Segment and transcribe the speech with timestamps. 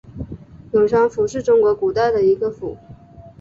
[0.71, 2.75] 永昌府是中国古代的一个府。